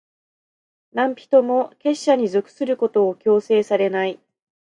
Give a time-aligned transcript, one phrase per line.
[0.93, 4.19] 何人も、結社に属することを強制されない。